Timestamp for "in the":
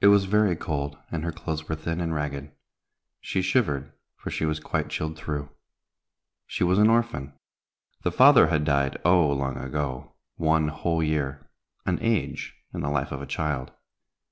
12.72-12.88